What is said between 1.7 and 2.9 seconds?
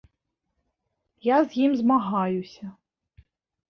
змагаюся.